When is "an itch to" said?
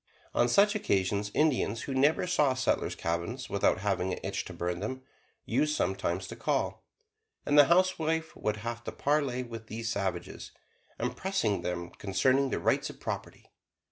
4.11-4.51